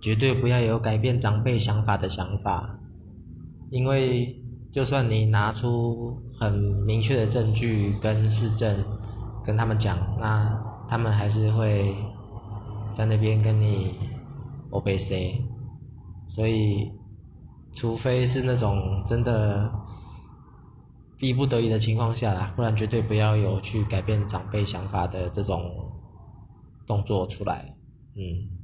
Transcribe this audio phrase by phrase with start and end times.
[0.00, 2.80] 绝对不要有改变长辈想法的想法。
[3.70, 4.36] 因为
[4.72, 8.84] 就算你拿出很明确的证据跟市政
[9.44, 11.94] 跟他们讲那他们还是会
[12.92, 13.96] 在那边跟你
[14.70, 15.40] obc
[16.26, 16.90] 所以
[17.72, 19.72] 除非是那种真的
[21.16, 25.92] 逼不得已的情况下啦不然绝对不要有去改变长辈想法的这种
[26.86, 27.76] 动作出来。
[28.16, 28.59] 嗯。